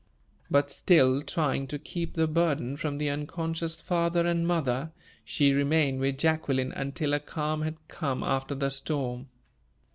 [0.49, 4.91] But, still trying to keep the burden from the unconscious father and mother,
[5.23, 9.27] she remained with Jacqueline until a calm had come after the storm.